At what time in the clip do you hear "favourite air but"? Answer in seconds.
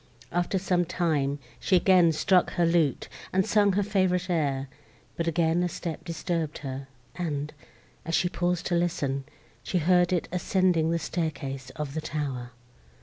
3.83-5.27